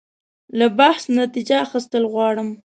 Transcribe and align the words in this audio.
له 0.57 0.67
بحث 0.79 1.03
نتیجه 1.19 1.55
اخیستل 1.65 2.03
غواړم. 2.13 2.49